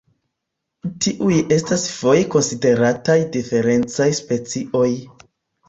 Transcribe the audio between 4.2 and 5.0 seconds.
specioj.